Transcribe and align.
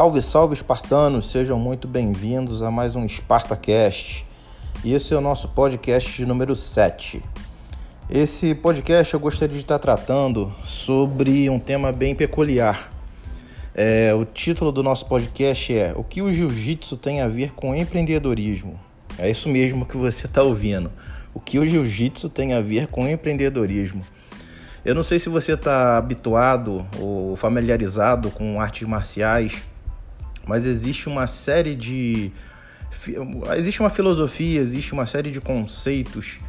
Salve, 0.00 0.22
salve 0.22 0.54
espartanos, 0.54 1.30
sejam 1.30 1.58
muito 1.58 1.86
bem-vindos 1.86 2.62
a 2.62 2.70
mais 2.70 2.96
um 2.96 3.06
SpartaCast. 3.06 4.24
E 4.82 4.94
esse 4.94 5.12
é 5.12 5.16
o 5.18 5.20
nosso 5.20 5.48
podcast 5.48 6.16
de 6.16 6.24
número 6.24 6.56
7. 6.56 7.22
Esse 8.08 8.54
podcast 8.54 9.12
eu 9.12 9.20
gostaria 9.20 9.54
de 9.54 9.60
estar 9.60 9.78
tratando 9.78 10.54
sobre 10.64 11.50
um 11.50 11.58
tema 11.58 11.92
bem 11.92 12.14
peculiar. 12.14 12.90
É, 13.74 14.14
o 14.14 14.24
título 14.24 14.72
do 14.72 14.82
nosso 14.82 15.04
podcast 15.04 15.70
é 15.76 15.92
O 15.94 16.02
que 16.02 16.22
o 16.22 16.32
jiu-jitsu 16.32 16.96
tem 16.96 17.20
a 17.20 17.28
ver 17.28 17.52
com 17.52 17.76
empreendedorismo? 17.76 18.80
É 19.18 19.30
isso 19.30 19.50
mesmo 19.50 19.84
que 19.84 19.98
você 19.98 20.24
está 20.24 20.42
ouvindo. 20.42 20.90
O 21.34 21.40
que 21.40 21.58
o 21.58 21.66
jiu-jitsu 21.66 22.30
tem 22.30 22.54
a 22.54 22.62
ver 22.62 22.86
com 22.86 23.06
empreendedorismo? 23.06 24.02
Eu 24.82 24.94
não 24.94 25.02
sei 25.02 25.18
se 25.18 25.28
você 25.28 25.52
está 25.52 25.98
habituado 25.98 26.86
ou 26.98 27.36
familiarizado 27.36 28.30
com 28.30 28.58
artes 28.58 28.88
marciais, 28.88 29.62
mas 30.46 30.66
existe 30.66 31.08
uma 31.08 31.26
série 31.26 31.74
de. 31.74 32.32
Existe 33.56 33.80
uma 33.80 33.90
filosofia, 33.90 34.60
existe 34.60 34.92
uma 34.92 35.06
série 35.06 35.30
de 35.30 35.40
conceitos 35.40 36.40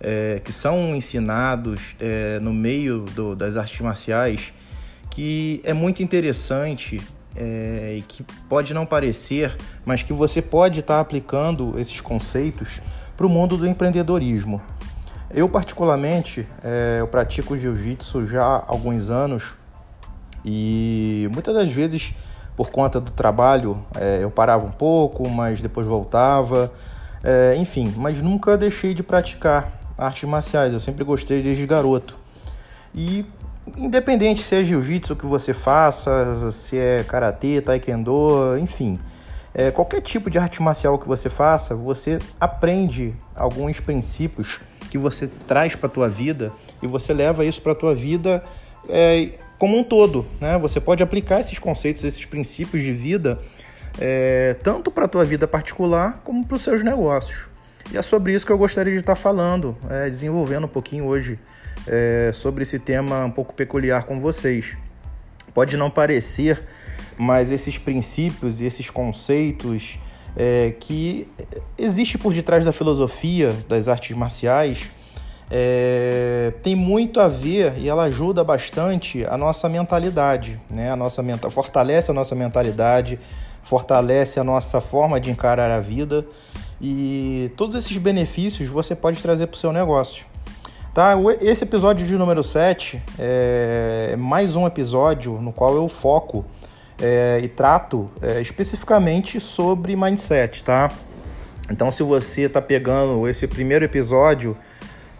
é, 0.00 0.40
que 0.42 0.50
são 0.50 0.96
ensinados 0.96 1.94
é, 2.00 2.38
no 2.40 2.52
meio 2.52 3.04
do, 3.14 3.36
das 3.36 3.56
artes 3.56 3.80
marciais 3.80 4.52
que 5.10 5.60
é 5.64 5.72
muito 5.72 6.02
interessante 6.02 7.00
é, 7.36 7.96
e 7.98 8.02
que 8.02 8.24
pode 8.48 8.72
não 8.72 8.86
parecer, 8.86 9.56
mas 9.84 10.02
que 10.02 10.12
você 10.12 10.40
pode 10.40 10.80
estar 10.80 10.94
tá 10.94 11.00
aplicando 11.00 11.78
esses 11.78 12.00
conceitos 12.00 12.80
para 13.16 13.26
o 13.26 13.28
mundo 13.28 13.56
do 13.56 13.66
empreendedorismo. 13.66 14.62
Eu, 15.32 15.48
particularmente, 15.48 16.46
é, 16.64 16.98
eu 17.00 17.06
pratico 17.06 17.56
jiu-jitsu 17.56 18.26
já 18.26 18.42
há 18.42 18.64
alguns 18.66 19.10
anos 19.10 19.54
e 20.44 21.28
muitas 21.32 21.54
das 21.54 21.70
vezes, 21.70 22.14
por 22.56 22.70
conta 22.70 23.00
do 23.00 23.10
trabalho, 23.10 23.78
é, 23.96 24.18
eu 24.22 24.30
parava 24.30 24.66
um 24.66 24.70
pouco, 24.70 25.28
mas 25.28 25.60
depois 25.60 25.86
voltava, 25.86 26.72
é, 27.22 27.54
enfim, 27.56 27.92
mas 27.96 28.20
nunca 28.20 28.56
deixei 28.56 28.94
de 28.94 29.02
praticar 29.02 29.80
artes 29.96 30.28
marciais, 30.28 30.72
eu 30.72 30.80
sempre 30.80 31.04
gostei 31.04 31.42
desde 31.42 31.66
garoto. 31.66 32.18
E 32.94 33.24
independente 33.76 34.42
se 34.42 34.56
é 34.56 34.64
jiu-jitsu 34.64 35.14
que 35.14 35.26
você 35.26 35.54
faça, 35.54 36.50
se 36.50 36.78
é 36.78 37.04
karatê, 37.06 37.60
taekwondo, 37.60 38.58
enfim, 38.58 38.98
é, 39.54 39.70
qualquer 39.70 40.00
tipo 40.00 40.30
de 40.30 40.38
arte 40.38 40.62
marcial 40.62 40.98
que 40.98 41.08
você 41.08 41.28
faça, 41.28 41.74
você 41.74 42.18
aprende 42.40 43.14
alguns 43.34 43.80
princípios 43.80 44.60
que 44.90 44.96
você 44.96 45.28
traz 45.46 45.74
para 45.74 45.88
tua 45.88 46.08
vida 46.08 46.52
e 46.82 46.86
você 46.86 47.12
leva 47.12 47.44
isso 47.44 47.60
para 47.60 47.74
tua 47.74 47.94
vida 47.94 48.42
é, 48.88 49.38
como 49.60 49.78
um 49.78 49.84
todo. 49.84 50.26
Né? 50.40 50.58
Você 50.58 50.80
pode 50.80 51.02
aplicar 51.02 51.38
esses 51.38 51.58
conceitos, 51.58 52.02
esses 52.02 52.24
princípios 52.24 52.82
de 52.82 52.92
vida, 52.92 53.38
é, 54.00 54.56
tanto 54.62 54.90
para 54.90 55.04
a 55.04 55.08
tua 55.08 55.22
vida 55.22 55.46
particular 55.46 56.22
como 56.24 56.46
para 56.46 56.56
os 56.56 56.62
seus 56.62 56.82
negócios. 56.82 57.46
E 57.92 57.98
é 57.98 58.02
sobre 58.02 58.32
isso 58.32 58.46
que 58.46 58.52
eu 58.52 58.56
gostaria 58.56 58.94
de 58.94 59.00
estar 59.00 59.14
falando, 59.14 59.76
é, 59.90 60.08
desenvolvendo 60.08 60.64
um 60.64 60.68
pouquinho 60.68 61.04
hoje 61.04 61.38
é, 61.86 62.30
sobre 62.32 62.62
esse 62.62 62.78
tema 62.78 63.26
um 63.26 63.30
pouco 63.30 63.52
peculiar 63.52 64.04
com 64.04 64.18
vocês. 64.18 64.78
Pode 65.52 65.76
não 65.76 65.90
parecer, 65.90 66.64
mas 67.18 67.50
esses 67.50 67.76
princípios 67.76 68.62
e 68.62 68.64
esses 68.64 68.88
conceitos 68.88 69.98
é, 70.36 70.72
que 70.80 71.28
existe 71.76 72.16
por 72.16 72.32
detrás 72.32 72.64
da 72.64 72.72
filosofia 72.72 73.54
das 73.68 73.88
artes 73.88 74.16
marciais 74.16 74.88
é, 75.50 76.52
tem 76.62 76.76
muito 76.76 77.20
a 77.20 77.26
ver 77.26 77.74
e 77.76 77.88
ela 77.88 78.04
ajuda 78.04 78.44
bastante 78.44 79.24
a 79.26 79.36
nossa 79.36 79.68
mentalidade, 79.68 80.60
né? 80.70 80.90
A 80.92 80.96
nossa 80.96 81.22
menta 81.22 81.50
fortalece 81.50 82.10
a 82.10 82.14
nossa 82.14 82.34
mentalidade, 82.36 83.18
fortalece 83.62 84.38
a 84.38 84.44
nossa 84.44 84.80
forma 84.80 85.20
de 85.20 85.30
encarar 85.30 85.70
a 85.70 85.80
vida 85.80 86.24
e 86.80 87.50
todos 87.56 87.74
esses 87.74 87.96
benefícios 87.98 88.68
você 88.68 88.94
pode 88.94 89.20
trazer 89.20 89.48
para 89.48 89.56
o 89.56 89.58
seu 89.58 89.72
negócio. 89.72 90.24
Tá? 90.94 91.14
Esse 91.40 91.64
episódio 91.64 92.06
de 92.06 92.16
número 92.16 92.42
7 92.42 93.00
é 93.18 94.16
mais 94.16 94.56
um 94.56 94.66
episódio 94.66 95.40
no 95.40 95.52
qual 95.52 95.74
eu 95.76 95.88
foco 95.88 96.44
é, 97.00 97.40
e 97.42 97.48
trato 97.48 98.10
é, 98.20 98.40
especificamente 98.40 99.38
sobre 99.40 99.94
mindset, 99.94 100.64
tá? 100.64 100.90
Então, 101.70 101.90
se 101.90 102.02
você 102.02 102.42
está 102.42 102.60
pegando 102.60 103.28
esse 103.28 103.46
primeiro 103.46 103.84
episódio, 103.84 104.56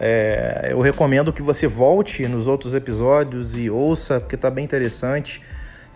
é, 0.01 0.69
eu 0.71 0.81
recomendo 0.81 1.31
que 1.31 1.41
você 1.41 1.67
volte 1.67 2.27
nos 2.27 2.47
outros 2.47 2.73
episódios 2.73 3.55
e 3.55 3.69
ouça, 3.69 4.19
porque 4.19 4.35
está 4.35 4.49
bem 4.49 4.65
interessante. 4.65 5.41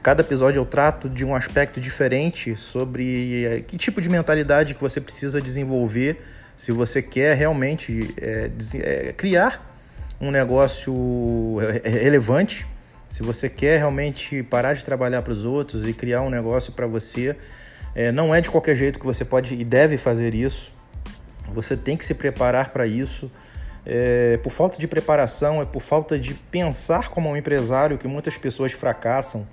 Cada 0.04 0.22
episódio 0.22 0.60
eu 0.60 0.66
trato 0.66 1.10
de 1.10 1.26
um 1.26 1.36
aspecto 1.36 1.82
diferente 1.82 2.56
sobre 2.56 3.46
é, 3.46 3.62
que 3.62 3.76
tipo 3.76 4.00
de 4.00 4.08
mentalidade 4.08 4.76
que 4.76 4.82
você 4.82 5.02
precisa 5.02 5.42
desenvolver 5.42 6.22
se 6.56 6.72
você 6.72 7.02
quer 7.02 7.36
realmente 7.36 8.14
é, 8.22 8.52
é, 8.76 9.14
criar 9.14 9.76
um 10.22 10.30
negócio 10.30 11.58
relevante 11.84 12.66
se 13.08 13.22
você 13.22 13.50
quer 13.50 13.78
realmente 13.78 14.42
parar 14.44 14.74
de 14.74 14.84
trabalhar 14.84 15.22
para 15.22 15.32
os 15.32 15.46
outros 15.46 15.88
e 15.88 15.94
criar 15.94 16.22
um 16.22 16.30
negócio 16.30 16.74
para 16.74 16.88
você, 16.88 17.36
é, 17.94 18.12
não 18.12 18.34
é 18.34 18.42
de 18.42 18.50
qualquer 18.50 18.76
jeito 18.76 19.00
que 19.00 19.06
você 19.06 19.24
pode 19.24 19.54
e 19.54 19.64
deve 19.64 19.98
fazer 19.98 20.34
isso. 20.34 20.74
Você 21.54 21.78
tem 21.78 21.96
que 21.96 22.06
se 22.06 22.16
preparar 22.16 22.70
para 22.70 22.88
isso. 22.88 23.32
É, 23.86 24.40
por 24.42 24.52
falta 24.52 24.80
de 24.80 24.88
preparação, 24.88 25.62
é 25.62 25.66
por 25.66 25.82
falta 25.82 26.18
de 26.18 26.34
pensar 26.34 27.10
como 27.10 27.30
um 27.30 27.38
empresário 27.38 27.98
que 27.98 28.08
muitas 28.08 28.38
pessoas 28.38 28.72
fracassam. 28.72 29.48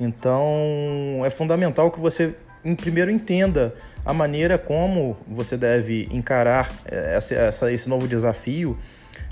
Então, 0.00 1.22
é 1.24 1.30
fundamental 1.30 1.90
que 1.90 2.00
você, 2.00 2.34
primeiro, 2.78 3.10
entenda 3.10 3.74
a 4.04 4.12
maneira 4.12 4.58
como 4.58 5.16
você 5.26 5.56
deve 5.56 6.08
encarar 6.10 6.70
é, 6.84 7.16
essa, 7.16 7.34
essa, 7.34 7.72
esse 7.72 7.88
novo 7.88 8.06
desafio 8.06 8.76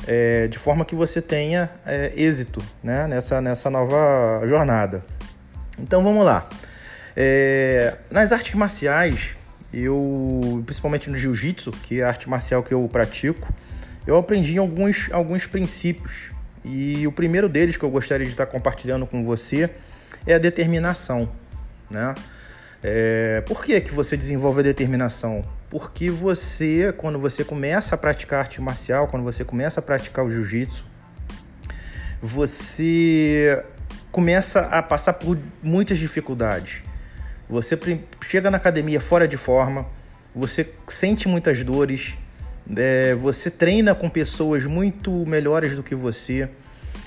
é, 0.06 0.46
de 0.48 0.58
forma 0.58 0.84
que 0.84 0.94
você 0.94 1.20
tenha 1.20 1.70
é, 1.84 2.12
êxito 2.16 2.62
né, 2.82 3.06
nessa, 3.06 3.40
nessa 3.40 3.70
nova 3.70 4.42
jornada. 4.46 5.04
Então 5.78 6.02
vamos 6.02 6.24
lá. 6.24 6.48
É, 7.16 7.96
nas 8.10 8.32
artes 8.32 8.54
marciais, 8.54 9.34
eu, 9.72 10.62
principalmente 10.64 11.10
no 11.10 11.16
jiu-jitsu, 11.16 11.70
que 11.70 12.00
é 12.00 12.04
a 12.04 12.08
arte 12.08 12.28
marcial 12.28 12.62
que 12.62 12.72
eu 12.72 12.88
pratico, 12.90 13.52
eu 14.06 14.16
aprendi 14.16 14.58
alguns, 14.58 15.08
alguns 15.12 15.46
princípios. 15.46 16.32
E 16.64 17.06
o 17.06 17.12
primeiro 17.12 17.48
deles 17.48 17.76
que 17.76 17.84
eu 17.84 17.90
gostaria 17.90 18.26
de 18.26 18.32
estar 18.32 18.46
compartilhando 18.46 19.06
com 19.06 19.24
você 19.24 19.70
é 20.26 20.34
a 20.34 20.38
determinação. 20.38 21.30
Né? 21.90 22.14
É, 22.82 23.42
por 23.46 23.62
que, 23.64 23.80
que 23.80 23.92
você 23.92 24.16
desenvolve 24.16 24.60
a 24.60 24.62
determinação? 24.62 25.44
Porque 25.70 26.10
você, 26.10 26.92
quando 26.96 27.18
você 27.18 27.44
começa 27.44 27.94
a 27.94 27.98
praticar 27.98 28.40
arte 28.40 28.60
marcial, 28.60 29.08
quando 29.08 29.22
você 29.22 29.44
começa 29.44 29.80
a 29.80 29.82
praticar 29.82 30.24
o 30.24 30.30
jiu-jitsu, 30.30 30.84
você 32.20 33.64
começa 34.10 34.60
a 34.66 34.82
passar 34.82 35.14
por 35.14 35.38
muitas 35.62 35.98
dificuldades. 35.98 36.82
Você 37.48 37.78
chega 38.20 38.50
na 38.50 38.56
academia 38.56 39.00
fora 39.00 39.26
de 39.26 39.36
forma, 39.36 39.86
você 40.34 40.68
sente 40.88 41.28
muitas 41.28 41.62
dores, 41.62 42.14
é, 42.76 43.14
você 43.14 43.50
treina 43.50 43.94
com 43.94 44.08
pessoas 44.08 44.64
muito 44.64 45.10
melhores 45.26 45.74
do 45.74 45.82
que 45.82 45.94
você. 45.94 46.48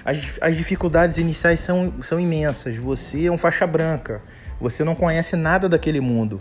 As, 0.03 0.17
as 0.41 0.55
dificuldades 0.55 1.17
iniciais 1.17 1.59
são, 1.59 1.93
são 2.01 2.19
imensas. 2.19 2.75
Você 2.75 3.25
é 3.25 3.31
um 3.31 3.37
faixa 3.37 3.65
branca, 3.65 4.21
você 4.59 4.83
não 4.83 4.95
conhece 4.95 5.35
nada 5.35 5.67
daquele 5.67 6.01
mundo. 6.01 6.37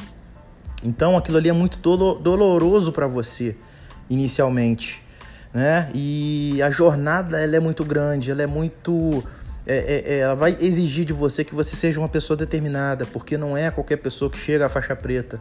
Então 0.85 1.17
aquilo 1.17 1.39
ali 1.39 1.49
é 1.49 1.53
muito 1.53 1.79
doloroso 1.79 2.93
para 2.93 3.07
você 3.07 3.57
inicialmente, 4.11 5.03
né? 5.53 5.89
E 5.95 6.61
a 6.63 6.71
jornada 6.71 7.41
ela 7.41 7.57
é 7.57 7.61
muito 7.61 7.85
grande, 7.85 8.31
ela 8.31 8.43
é 8.43 8.47
muito 8.47 9.25
é, 9.67 9.77
é, 9.77 10.15
é, 10.15 10.19
ela 10.19 10.35
vai 10.35 10.57
exigir 10.61 11.07
de 11.07 11.13
você 11.15 11.43
que 11.43 11.55
você 11.55 11.75
seja 11.75 11.99
uma 11.99 12.09
pessoa 12.09 12.37
determinada, 12.37 13.07
porque 13.07 13.39
não 13.39 13.57
é 13.57 13.71
qualquer 13.71 13.97
pessoa 13.97 14.31
que 14.31 14.37
chega 14.37 14.67
à 14.67 14.69
faixa 14.69 14.95
preta. 14.95 15.41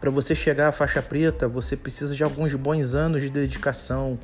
Para 0.00 0.10
você 0.10 0.34
chegar 0.34 0.68
à 0.68 0.72
faixa 0.72 1.00
preta, 1.00 1.48
você 1.48 1.76
precisa 1.76 2.14
de 2.14 2.22
alguns 2.22 2.54
bons 2.54 2.94
anos 2.94 3.22
de 3.22 3.30
dedicação. 3.30 4.18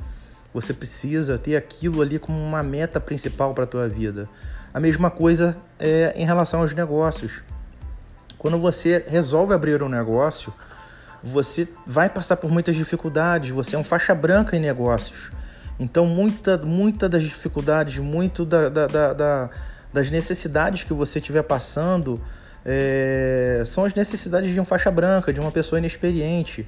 Você 0.53 0.73
precisa 0.73 1.37
ter 1.37 1.55
aquilo 1.55 2.01
ali 2.01 2.19
como 2.19 2.37
uma 2.37 2.61
meta 2.61 2.99
principal 2.99 3.53
para 3.53 3.63
a 3.63 3.67
tua 3.67 3.87
vida. 3.87 4.29
A 4.73 4.79
mesma 4.79 5.09
coisa 5.09 5.57
é 5.79 6.13
em 6.15 6.25
relação 6.25 6.61
aos 6.61 6.73
negócios. 6.73 7.41
Quando 8.37 8.59
você 8.59 9.03
resolve 9.07 9.53
abrir 9.53 9.81
um 9.81 9.89
negócio, 9.89 10.53
você 11.23 11.67
vai 11.85 12.09
passar 12.09 12.37
por 12.37 12.51
muitas 12.51 12.75
dificuldades, 12.75 13.51
você 13.51 13.75
é 13.75 13.79
um 13.79 13.83
faixa 13.83 14.15
branca 14.15 14.55
em 14.55 14.59
negócios. 14.59 15.31
Então, 15.79 16.05
muita, 16.05 16.57
muita 16.57 17.07
das 17.07 17.23
dificuldades, 17.23 17.97
muito 17.97 18.45
da, 18.45 18.69
da, 18.69 18.87
da, 18.87 19.13
da 19.13 19.49
das 19.93 20.09
necessidades 20.09 20.83
que 20.83 20.93
você 20.93 21.19
estiver 21.19 21.43
passando 21.43 22.21
é, 22.65 23.63
são 23.65 23.85
as 23.85 23.93
necessidades 23.93 24.53
de 24.53 24.59
um 24.59 24.65
faixa 24.65 24.91
branca, 24.91 25.33
de 25.33 25.39
uma 25.39 25.51
pessoa 25.51 25.79
inexperiente. 25.79 26.67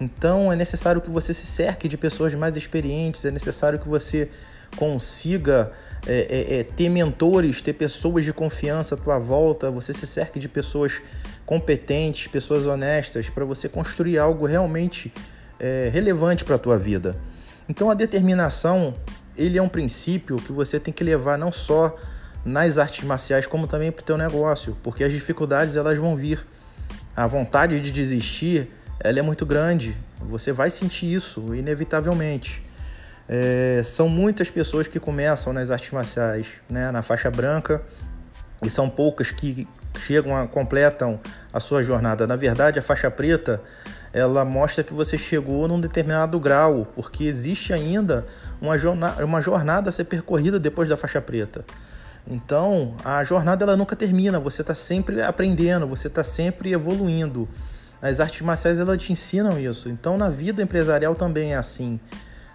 Então 0.00 0.52
é 0.52 0.56
necessário 0.56 1.00
que 1.00 1.10
você 1.10 1.34
se 1.34 1.46
cerque 1.46 1.86
de 1.86 1.96
pessoas 1.96 2.34
mais 2.34 2.56
experientes, 2.56 3.24
é 3.24 3.30
necessário 3.30 3.78
que 3.78 3.88
você 3.88 4.30
consiga 4.76 5.72
é, 6.06 6.26
é, 6.30 6.60
é, 6.60 6.64
ter 6.64 6.88
mentores, 6.88 7.60
ter 7.60 7.74
pessoas 7.74 8.24
de 8.24 8.32
confiança 8.32 8.94
à 8.94 8.98
tua 8.98 9.18
volta, 9.18 9.70
você 9.70 9.92
se 9.92 10.06
cerque 10.06 10.38
de 10.38 10.48
pessoas 10.48 11.02
competentes, 11.44 12.28
pessoas 12.28 12.66
honestas, 12.66 13.28
para 13.28 13.44
você 13.44 13.68
construir 13.68 14.18
algo 14.18 14.46
realmente 14.46 15.12
é, 15.58 15.90
relevante 15.92 16.44
para 16.44 16.54
a 16.54 16.58
tua 16.58 16.78
vida. 16.78 17.16
Então 17.68 17.90
a 17.90 17.94
determinação, 17.94 18.94
ele 19.36 19.58
é 19.58 19.62
um 19.62 19.68
princípio 19.68 20.36
que 20.36 20.52
você 20.52 20.80
tem 20.80 20.94
que 20.94 21.04
levar 21.04 21.36
não 21.36 21.52
só 21.52 21.96
nas 22.44 22.78
artes 22.78 23.04
marciais, 23.04 23.46
como 23.46 23.66
também 23.66 23.92
para 23.92 24.02
o 24.02 24.04
teu 24.04 24.16
negócio, 24.16 24.76
porque 24.82 25.04
as 25.04 25.12
dificuldades 25.12 25.76
elas 25.76 25.98
vão 25.98 26.16
vir. 26.16 26.46
A 27.16 27.26
vontade 27.26 27.80
de 27.80 27.90
desistir, 27.90 28.70
ela 28.98 29.18
é 29.18 29.22
muito 29.22 29.44
grande. 29.44 29.96
Você 30.20 30.52
vai 30.52 30.70
sentir 30.70 31.12
isso, 31.12 31.54
inevitavelmente. 31.54 32.62
É, 33.28 33.82
são 33.84 34.08
muitas 34.08 34.50
pessoas 34.50 34.88
que 34.88 34.98
começam 34.98 35.52
nas 35.52 35.70
artes 35.70 35.90
marciais, 35.92 36.46
né, 36.68 36.90
na 36.90 37.02
faixa 37.02 37.30
branca, 37.30 37.82
e 38.62 38.70
são 38.70 38.88
poucas 38.88 39.30
que 39.30 39.68
chegam 39.98 40.36
a 40.36 40.46
completam 40.46 41.20
a 41.52 41.60
sua 41.60 41.82
jornada. 41.82 42.26
Na 42.26 42.36
verdade, 42.36 42.78
a 42.78 42.82
faixa 42.82 43.10
preta 43.10 43.60
ela 44.12 44.44
mostra 44.44 44.82
que 44.82 44.92
você 44.92 45.16
chegou 45.16 45.68
num 45.68 45.80
determinado 45.80 46.38
grau, 46.40 46.86
porque 46.94 47.24
existe 47.24 47.72
ainda 47.72 48.26
uma 48.60 48.76
jornada, 48.76 49.24
uma 49.24 49.40
jornada 49.40 49.88
a 49.88 49.92
ser 49.92 50.04
percorrida 50.04 50.58
depois 50.58 50.88
da 50.88 50.96
faixa 50.96 51.20
preta. 51.20 51.64
Então, 52.26 52.94
a 53.04 53.22
jornada 53.24 53.64
ela 53.64 53.76
nunca 53.76 53.96
termina, 53.96 54.38
você 54.38 54.62
está 54.62 54.74
sempre 54.74 55.20
aprendendo, 55.20 55.86
você 55.86 56.08
está 56.08 56.22
sempre 56.22 56.72
evoluindo. 56.72 57.48
As 58.00 58.20
artes 58.20 58.40
marciais 58.40 58.78
elas 58.78 59.02
te 59.02 59.12
ensinam 59.12 59.58
isso. 59.58 59.88
Então, 59.88 60.16
na 60.16 60.28
vida 60.28 60.62
empresarial 60.62 61.14
também 61.14 61.52
é 61.52 61.56
assim. 61.56 62.00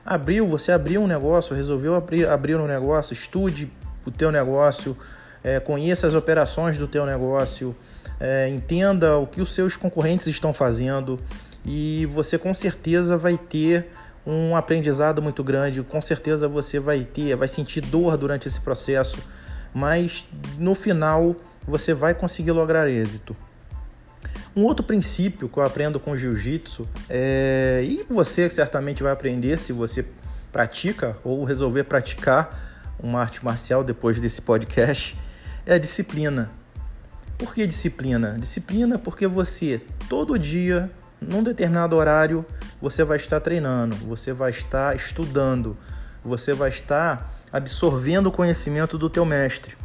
Abriu, 0.06 0.48
você 0.48 0.72
abriu 0.72 1.02
um 1.02 1.08
negócio, 1.08 1.56
resolveu 1.56 1.96
abrir, 1.96 2.28
abrir 2.28 2.56
um 2.56 2.68
negócio, 2.68 3.14
estude 3.14 3.72
o 4.06 4.12
teu 4.12 4.32
negócio, 4.32 4.96
é, 5.44 5.60
conheça 5.60 6.08
as 6.08 6.14
operações 6.14 6.78
do 6.78 6.88
teu 6.88 7.06
negócio, 7.06 7.76
é, 8.20 8.48
entenda 8.50 9.18
o 9.18 9.28
que 9.28 9.42
os 9.42 9.54
seus 9.54 9.76
concorrentes 9.76 10.28
estão 10.28 10.54
fazendo 10.54 11.20
e 11.66 12.06
você 12.08 12.38
com 12.38 12.54
certeza 12.54 13.18
vai 13.18 13.38
ter 13.38 13.88
um 14.26 14.56
aprendizado 14.56 15.22
muito 15.22 15.44
grande, 15.44 15.84
com 15.84 16.02
certeza 16.02 16.48
você 16.48 16.80
vai 16.80 17.04
ter, 17.04 17.36
vai 17.36 17.48
sentir 17.48 17.82
dor 17.82 18.18
durante 18.18 18.48
esse 18.48 18.60
processo, 18.60 19.18
mas 19.76 20.26
no 20.58 20.74
final 20.74 21.36
você 21.68 21.94
vai 21.94 22.14
conseguir 22.14 22.52
lograr 22.52 22.88
êxito. 22.88 23.36
Um 24.56 24.64
outro 24.64 24.86
princípio 24.86 25.50
que 25.50 25.58
eu 25.58 25.64
aprendo 25.64 26.00
com 26.00 26.16
jiu-jitsu, 26.16 26.88
é, 27.10 27.84
e 27.86 28.06
você 28.10 28.50
certamente 28.50 29.04
vai 29.04 29.12
aprender 29.12 29.60
se 29.60 29.74
você 29.74 30.06
pratica 30.50 31.18
ou 31.26 31.44
resolver 31.44 31.84
praticar 31.84 32.96
uma 32.98 33.20
arte 33.20 33.44
marcial 33.44 33.84
depois 33.84 34.18
desse 34.18 34.42
podcast, 34.42 35.18
é 35.66 35.74
a 35.74 35.78
disciplina. 35.78 36.50
Por 37.38 37.54
que 37.54 37.68
disciplina? 37.68 38.38
Disciplina 38.40 38.98
porque 38.98 39.28
você, 39.28 39.82
todo 40.08 40.40
dia, 40.40 40.90
num 41.20 41.44
determinado 41.44 41.98
horário, 41.98 42.46
você 42.82 43.04
vai 43.04 43.18
estar 43.18 43.42
treinando, 43.42 43.98
você 43.98 44.32
vai 44.32 44.52
estar 44.52 44.96
estudando, 44.96 45.76
você 46.24 46.54
vai 46.54 46.70
estar 46.70 47.30
absorvendo 47.56 48.28
o 48.28 48.32
conhecimento 48.32 48.98
do 48.98 49.10
teu 49.10 49.24
mestre. 49.24 49.78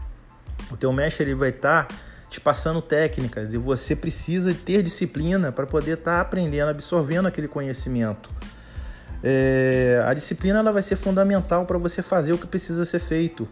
O 0.72 0.76
teu 0.76 0.92
mestre 0.92 1.24
ele 1.24 1.36
vai 1.36 1.50
estar 1.50 1.86
te 2.28 2.40
passando 2.40 2.82
técnicas 2.82 3.54
e 3.54 3.58
você 3.58 3.94
precisa 3.94 4.52
ter 4.52 4.82
disciplina 4.82 5.52
para 5.52 5.66
poder 5.66 5.98
estar 5.98 6.16
tá 6.16 6.20
aprendendo, 6.20 6.68
absorvendo 6.68 7.28
aquele 7.28 7.46
conhecimento. 7.46 8.28
É, 9.22 10.02
a 10.04 10.12
disciplina 10.14 10.58
ela 10.58 10.72
vai 10.72 10.82
ser 10.82 10.96
fundamental 10.96 11.64
para 11.64 11.78
você 11.78 12.02
fazer 12.02 12.32
o 12.32 12.38
que 12.38 12.46
precisa 12.46 12.84
ser 12.84 12.98
feito, 12.98 13.48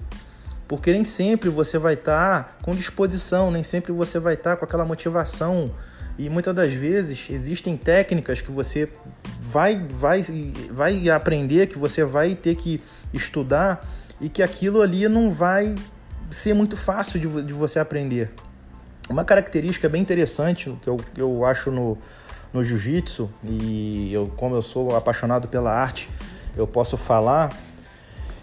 porque 0.66 0.90
nem 0.90 1.04
sempre 1.04 1.48
você 1.48 1.78
vai 1.78 1.94
estar 1.94 2.42
tá 2.42 2.52
com 2.60 2.74
disposição, 2.74 3.52
nem 3.52 3.62
sempre 3.62 3.92
você 3.92 4.18
vai 4.18 4.34
estar 4.34 4.50
tá 4.50 4.56
com 4.56 4.64
aquela 4.64 4.84
motivação 4.84 5.72
e 6.18 6.28
muitas 6.28 6.52
das 6.52 6.72
vezes 6.72 7.28
existem 7.30 7.76
técnicas 7.76 8.40
que 8.40 8.50
você 8.50 8.88
vai, 9.40 9.86
vai, 9.88 10.24
vai 10.72 11.08
aprender, 11.08 11.68
que 11.68 11.78
você 11.78 12.02
vai 12.02 12.34
ter 12.34 12.56
que 12.56 12.82
estudar 13.14 13.86
e 14.20 14.28
que 14.28 14.42
aquilo 14.42 14.82
ali 14.82 15.08
não 15.08 15.30
vai 15.30 15.74
ser 16.30 16.54
muito 16.54 16.76
fácil 16.76 17.20
de, 17.20 17.42
de 17.42 17.52
você 17.52 17.78
aprender. 17.78 18.30
Uma 19.08 19.24
característica 19.24 19.88
bem 19.88 20.02
interessante 20.02 20.76
que 20.82 20.88
eu, 20.88 20.96
que 20.96 21.20
eu 21.20 21.44
acho 21.44 21.70
no, 21.70 21.96
no 22.52 22.62
jiu-jitsu, 22.62 23.30
e 23.42 24.12
eu, 24.12 24.26
como 24.36 24.54
eu 24.54 24.62
sou 24.62 24.94
apaixonado 24.96 25.48
pela 25.48 25.72
arte, 25.72 26.10
eu 26.56 26.66
posso 26.66 26.96
falar 26.96 27.56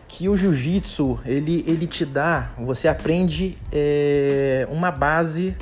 que 0.07 0.30
o 0.30 0.36
jiu-jitsu 0.36 1.19
ele, 1.25 1.63
ele 1.68 1.86
te 1.86 2.06
dá, 2.06 2.51
você 2.57 2.88
aprende 2.88 3.57
é, 3.72 4.68
uma 4.72 4.89
base 4.89 5.56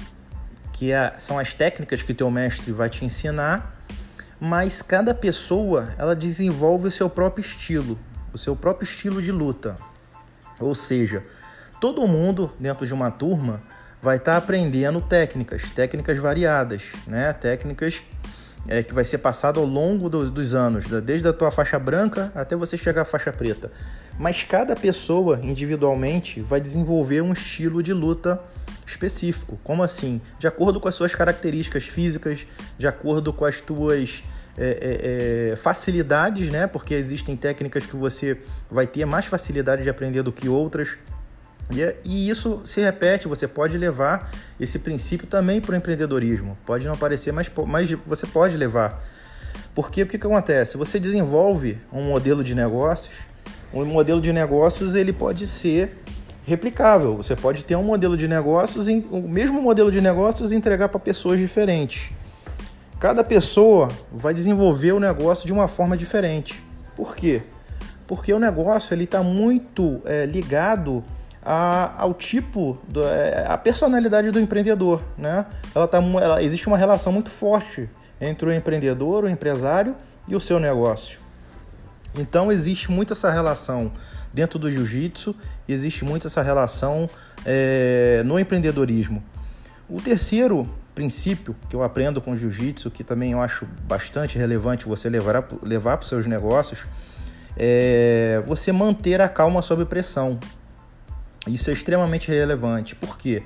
que 0.71 0.91
é, 0.91 1.13
são 1.17 1.39
as 1.39 1.53
técnicas 1.53 2.01
que 2.01 2.13
teu 2.13 2.29
mestre 2.29 2.71
vai 2.71 2.89
te 2.89 3.03
ensinar, 3.03 3.75
mas 4.39 4.81
cada 4.81 5.13
pessoa 5.13 5.93
ela 5.97 6.15
desenvolve 6.15 6.87
o 6.87 6.91
seu 6.91 7.09
próprio 7.09 7.41
estilo, 7.41 7.97
o 8.33 8.37
seu 8.37 8.55
próprio 8.55 8.83
estilo 8.83 9.21
de 9.21 9.31
luta. 9.31 9.75
Ou 10.59 10.75
seja, 10.75 11.23
todo 11.79 12.07
mundo 12.07 12.51
dentro 12.59 12.85
de 12.85 12.93
uma 12.93 13.11
turma 13.11 13.61
vai 14.01 14.17
estar 14.17 14.33
tá 14.33 14.37
aprendendo 14.37 14.99
técnicas, 15.01 15.63
técnicas 15.71 16.17
variadas, 16.17 16.91
né? 17.07 17.31
Técnicas 17.33 18.03
é, 18.67 18.83
que 18.83 18.93
vai 18.93 19.03
ser 19.03 19.17
passado 19.19 19.59
ao 19.59 19.65
longo 19.65 20.09
do, 20.09 20.29
dos 20.29 20.55
anos, 20.55 20.85
desde 21.01 21.27
a 21.27 21.33
tua 21.33 21.51
faixa 21.51 21.77
branca 21.77 22.31
até 22.35 22.55
você 22.55 22.77
chegar 22.77 23.01
à 23.01 23.05
faixa 23.05 23.31
preta. 23.31 23.71
Mas 24.17 24.43
cada 24.43 24.75
pessoa 24.75 25.39
individualmente 25.41 26.41
vai 26.41 26.61
desenvolver 26.61 27.21
um 27.21 27.33
estilo 27.33 27.81
de 27.81 27.93
luta 27.93 28.39
específico. 28.85 29.59
Como 29.63 29.81
assim? 29.81 30.21
De 30.37 30.47
acordo 30.47 30.79
com 30.79 30.87
as 30.87 30.95
suas 30.95 31.15
características 31.15 31.85
físicas, 31.85 32.45
de 32.77 32.87
acordo 32.87 33.33
com 33.33 33.45
as 33.45 33.59
tuas 33.59 34.23
é, 34.57 35.49
é, 35.49 35.51
é 35.51 35.55
facilidades, 35.55 36.49
né? 36.49 36.67
Porque 36.67 36.93
existem 36.93 37.35
técnicas 37.35 37.85
que 37.85 37.95
você 37.95 38.37
vai 38.69 38.87
ter 38.87 39.05
mais 39.05 39.25
facilidade 39.25 39.83
de 39.83 39.89
aprender 39.89 40.21
do 40.21 40.31
que 40.31 40.47
outras. 40.47 40.97
E, 41.71 41.95
e 42.03 42.29
isso 42.29 42.61
se 42.65 42.81
repete, 42.81 43.27
você 43.27 43.47
pode 43.47 43.77
levar 43.77 44.31
esse 44.59 44.79
princípio 44.79 45.27
também 45.27 45.61
para 45.61 45.73
o 45.73 45.75
empreendedorismo. 45.75 46.57
Pode 46.65 46.85
não 46.85 46.97
parecer, 46.97 47.31
mas, 47.31 47.49
mas 47.67 47.91
você 48.05 48.27
pode 48.27 48.57
levar. 48.57 49.03
Porque 49.73 50.03
o 50.03 50.07
que, 50.07 50.17
que 50.17 50.27
acontece? 50.27 50.77
Você 50.77 50.99
desenvolve 50.99 51.79
um 51.91 52.03
modelo 52.03 52.43
de 52.43 52.53
negócios, 52.53 53.15
um 53.73 53.85
modelo 53.85 54.21
de 54.21 54.31
negócios 54.31 54.95
ele 54.95 55.11
pode 55.11 55.47
ser 55.47 55.97
replicável. 56.45 57.15
Você 57.17 57.35
pode 57.35 57.65
ter 57.65 57.75
um 57.75 57.83
modelo 57.83 58.15
de 58.15 58.27
negócios, 58.27 58.87
o 58.87 59.21
mesmo 59.21 59.61
modelo 59.61 59.91
de 59.91 60.01
negócios 60.01 60.51
entregar 60.51 60.89
para 60.89 60.99
pessoas 60.99 61.39
diferentes. 61.39 62.11
Cada 63.03 63.21
pessoa 63.21 63.89
vai 64.13 64.33
desenvolver 64.33 64.93
o 64.93 64.99
negócio 64.99 65.45
de 65.45 65.51
uma 65.51 65.67
forma 65.67 65.97
diferente. 65.97 66.63
Por 66.95 67.13
quê? 67.13 67.41
Porque 68.07 68.33
o 68.33 68.39
negócio 68.39 68.93
ele 68.93 69.03
está 69.03 69.21
muito 69.21 70.01
é, 70.05 70.25
ligado 70.25 71.03
a, 71.43 72.01
ao 72.01 72.13
tipo, 72.13 72.79
do, 72.87 73.03
é, 73.05 73.45
a 73.45 73.57
personalidade 73.57 74.31
do 74.31 74.39
empreendedor. 74.39 75.03
Né? 75.17 75.45
Ela 75.75 75.85
tá, 75.85 75.97
ela, 75.97 76.41
existe 76.41 76.65
uma 76.67 76.77
relação 76.77 77.11
muito 77.11 77.29
forte 77.29 77.89
entre 78.21 78.47
o 78.47 78.53
empreendedor, 78.53 79.25
o 79.25 79.29
empresário 79.29 79.97
e 80.25 80.33
o 80.33 80.39
seu 80.39 80.57
negócio. 80.57 81.19
Então 82.17 82.53
existe 82.53 82.89
muito 82.89 83.11
essa 83.11 83.29
relação 83.29 83.91
dentro 84.33 84.57
do 84.57 84.71
jiu-jitsu, 84.71 85.35
existe 85.67 86.05
muito 86.05 86.27
essa 86.27 86.41
relação 86.41 87.09
é, 87.45 88.23
no 88.25 88.39
empreendedorismo. 88.39 89.21
O 89.89 89.99
terceiro 89.99 90.69
princípio 90.93 91.55
que 91.69 91.75
eu 91.75 91.83
aprendo 91.83 92.21
com 92.21 92.35
jiu-jitsu, 92.35 92.91
que 92.91 93.03
também 93.03 93.31
eu 93.31 93.41
acho 93.41 93.65
bastante 93.87 94.37
relevante 94.37 94.85
você 94.85 95.09
levar, 95.09 95.45
levar 95.61 95.97
para 95.97 96.03
os 96.03 96.09
seus 96.09 96.25
negócios, 96.25 96.85
é 97.57 98.41
você 98.45 98.71
manter 98.71 99.21
a 99.21 99.27
calma 99.27 99.61
sob 99.61 99.85
pressão. 99.85 100.39
Isso 101.47 101.69
é 101.69 101.73
extremamente 101.73 102.29
relevante. 102.29 102.95
Por 102.95 103.17
quê? 103.17 103.43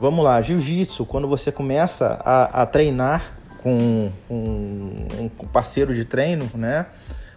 Vamos 0.00 0.24
lá, 0.24 0.40
jiu-jitsu, 0.40 1.04
quando 1.06 1.26
você 1.26 1.50
começa 1.50 2.20
a, 2.24 2.62
a 2.62 2.66
treinar 2.66 3.34
com, 3.62 4.12
um 4.30 5.28
parceiro 5.52 5.92
de 5.92 6.04
treino, 6.04 6.48
né? 6.54 6.86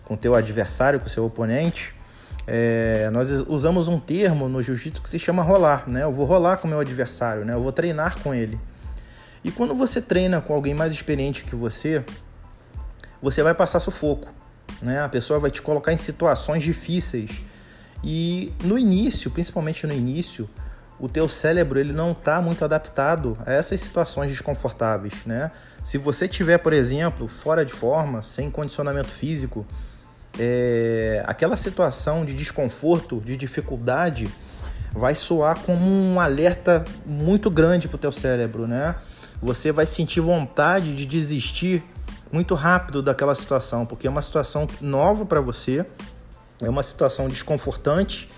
com 0.06 0.16
teu 0.16 0.36
adversário, 0.36 1.00
com 1.00 1.08
seu 1.08 1.26
oponente, 1.26 1.96
é, 2.46 3.10
nós 3.12 3.30
usamos 3.48 3.88
um 3.88 4.00
termo 4.00 4.48
no 4.50 4.62
jiu-jitsu 4.62 5.02
que 5.02 5.10
se 5.10 5.18
chama 5.18 5.42
rolar. 5.42 5.88
Né? 5.88 6.04
Eu 6.04 6.12
vou 6.12 6.26
rolar 6.26 6.58
com 6.58 6.68
meu 6.68 6.80
adversário, 6.80 7.46
né? 7.46 7.54
eu 7.54 7.62
vou 7.62 7.72
treinar 7.72 8.20
com 8.20 8.34
ele. 8.34 8.60
E 9.44 9.52
quando 9.52 9.74
você 9.74 10.02
treina 10.02 10.40
com 10.42 10.54
alguém 10.54 10.74
mais 10.74 10.92
experiente 10.94 11.44
que 11.44 11.56
você, 11.56 12.04
você 13.22 13.42
vai 13.42 13.54
passar 13.54 13.80
sufoco. 13.80 14.30
Né? 14.82 15.02
A 15.02 15.10
pessoa 15.10 15.40
vai 15.40 15.52
te 15.52 15.62
colocar 15.62 15.92
em 15.92 15.98
situações 15.98 16.64
difíceis 16.64 17.42
e 18.04 18.52
no 18.64 18.78
início, 18.78 19.30
principalmente 19.30 19.86
no 19.86 19.94
início, 19.94 20.50
o 21.00 21.08
teu 21.08 21.28
cérebro 21.28 21.80
ele 21.80 21.94
não 21.94 22.12
está 22.12 22.42
muito 22.42 22.64
adaptado 22.64 23.38
a 23.46 23.52
essas 23.54 23.80
situações 23.80 24.30
desconfortáveis, 24.30 25.14
né? 25.26 25.52
Se 25.84 25.98
você 25.98 26.28
tiver, 26.28 26.60
por 26.60 26.74
exemplo, 26.74 27.28
fora 27.28 27.66
de 27.66 27.74
forma, 27.74 28.22
sem 28.22 28.52
condicionamento 28.52 29.10
físico, 29.10 29.66
é, 30.38 31.24
aquela 31.26 31.58
situação 31.58 32.24
de 32.24 32.36
desconforto, 32.36 33.20
de 33.20 33.36
dificuldade, 33.36 34.30
vai 34.92 35.16
soar 35.16 35.60
como 35.60 35.84
um 35.84 36.20
alerta 36.20 36.86
muito 37.04 37.50
grande 37.50 37.88
para 37.88 37.96
o 37.96 38.00
teu 38.00 38.12
cérebro, 38.12 38.68
né? 38.68 38.96
Você 39.42 39.72
vai 39.72 39.86
sentir 39.86 40.20
vontade 40.20 40.96
de 40.96 41.06
desistir 41.06 41.84
muito 42.32 42.54
rápido 42.54 43.02
daquela 43.02 43.36
situação, 43.36 43.86
porque 43.86 44.08
é 44.08 44.10
uma 44.10 44.22
situação 44.22 44.68
nova 44.80 45.26
para 45.26 45.42
você, 45.42 45.86
é 46.62 46.70
uma 46.70 46.84
situação 46.84 47.28
desconfortante 47.28 48.30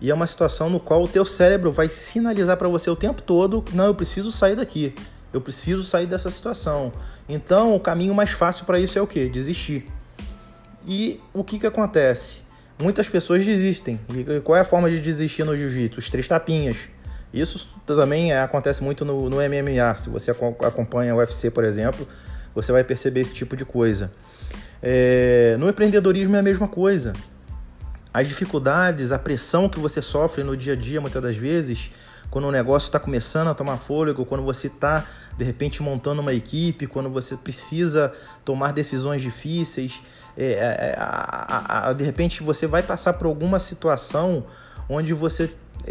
e 0.00 0.10
é 0.10 0.14
uma 0.14 0.26
situação 0.26 0.68
no 0.68 0.80
qual 0.80 1.02
o 1.02 1.08
teu 1.08 1.24
cérebro 1.24 1.70
vai 1.70 1.88
sinalizar 1.88 2.56
para 2.56 2.68
você 2.68 2.90
o 2.90 2.96
tempo 2.96 3.22
todo, 3.22 3.64
não, 3.72 3.86
eu 3.86 3.94
preciso 3.94 4.32
sair 4.32 4.56
daqui, 4.56 4.94
eu 5.32 5.40
preciso 5.40 5.82
sair 5.82 6.06
dessa 6.06 6.30
situação. 6.30 6.92
Então, 7.28 7.74
o 7.74 7.80
caminho 7.80 8.14
mais 8.14 8.30
fácil 8.30 8.64
para 8.64 8.80
isso 8.80 8.98
é 8.98 9.02
o 9.02 9.06
que? 9.06 9.28
Desistir. 9.28 9.86
E 10.86 11.20
o 11.34 11.44
que 11.44 11.58
que 11.58 11.66
acontece? 11.66 12.38
Muitas 12.80 13.08
pessoas 13.08 13.44
desistem. 13.44 13.98
E 14.14 14.40
qual 14.40 14.56
é 14.56 14.60
a 14.60 14.64
forma 14.64 14.90
de 14.90 15.00
desistir 15.00 15.44
no 15.44 15.56
jiu-jitsu? 15.56 15.98
Os 15.98 16.10
três 16.10 16.28
tapinhas. 16.28 16.76
Isso 17.40 17.68
também 17.86 18.32
é, 18.32 18.40
acontece 18.40 18.82
muito 18.82 19.04
no, 19.04 19.28
no 19.28 19.36
MMA. 19.36 19.96
Se 19.98 20.08
você 20.08 20.30
acompanha 20.30 21.14
o 21.14 21.18
UFC, 21.18 21.50
por 21.50 21.64
exemplo, 21.64 22.06
você 22.54 22.72
vai 22.72 22.82
perceber 22.82 23.20
esse 23.20 23.34
tipo 23.34 23.56
de 23.56 23.64
coisa. 23.64 24.10
É, 24.82 25.56
no 25.58 25.68
empreendedorismo 25.68 26.36
é 26.36 26.38
a 26.38 26.42
mesma 26.42 26.68
coisa. 26.68 27.12
As 28.12 28.26
dificuldades, 28.26 29.12
a 29.12 29.18
pressão 29.18 29.68
que 29.68 29.78
você 29.78 30.00
sofre 30.00 30.42
no 30.42 30.56
dia 30.56 30.72
a 30.72 30.76
dia, 30.76 31.00
muitas 31.00 31.22
das 31.22 31.36
vezes, 31.36 31.90
quando 32.30 32.46
o 32.46 32.50
negócio 32.50 32.86
está 32.86 32.98
começando 32.98 33.48
a 33.48 33.54
tomar 33.54 33.76
fôlego, 33.76 34.24
quando 34.24 34.42
você 34.42 34.66
está, 34.68 35.04
de 35.36 35.44
repente, 35.44 35.82
montando 35.82 36.20
uma 36.20 36.32
equipe, 36.32 36.86
quando 36.86 37.10
você 37.10 37.36
precisa 37.36 38.12
tomar 38.44 38.72
decisões 38.72 39.22
difíceis, 39.22 40.02
é, 40.36 40.52
é, 40.52 40.94
a, 40.98 41.86
a, 41.86 41.88
a, 41.88 41.92
de 41.92 42.04
repente 42.04 42.42
você 42.42 42.66
vai 42.66 42.82
passar 42.82 43.14
por 43.14 43.26
alguma 43.26 43.58
situação 43.58 44.44
onde 44.88 45.12
você. 45.14 45.50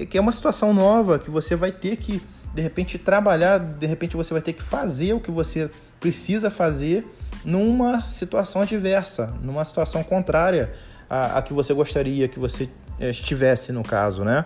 Que 0.09 0.17
é 0.17 0.21
uma 0.21 0.31
situação 0.31 0.73
nova, 0.73 1.19
que 1.19 1.29
você 1.29 1.55
vai 1.55 1.71
ter 1.71 1.95
que, 1.97 2.21
de 2.53 2.61
repente, 2.61 2.97
trabalhar, 2.97 3.57
de 3.57 3.85
repente 3.85 4.15
você 4.15 4.33
vai 4.33 4.41
ter 4.41 4.53
que 4.53 4.63
fazer 4.63 5.13
o 5.13 5.19
que 5.19 5.31
você 5.31 5.69
precisa 5.99 6.49
fazer 6.49 7.07
numa 7.43 8.01
situação 8.01 8.61
adversa, 8.61 9.33
numa 9.41 9.63
situação 9.63 10.03
contrária 10.03 10.71
à, 11.09 11.37
à 11.37 11.41
que 11.41 11.53
você 11.53 11.73
gostaria 11.73 12.27
que 12.27 12.39
você 12.39 12.69
é, 12.99 13.09
estivesse 13.09 13.71
no 13.71 13.83
caso, 13.83 14.23
né? 14.23 14.45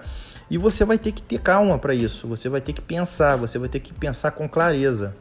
E 0.49 0.57
você 0.57 0.83
vai 0.83 0.97
ter 0.97 1.11
que 1.11 1.21
ter 1.21 1.39
calma 1.39 1.77
para 1.77 1.93
isso, 1.93 2.27
você 2.27 2.49
vai 2.49 2.59
ter 2.59 2.73
que 2.73 2.81
pensar, 2.81 3.35
você 3.35 3.59
vai 3.59 3.69
ter 3.69 3.79
que 3.79 3.93
pensar 3.93 4.31
com 4.31 4.49
clareza. 4.49 5.15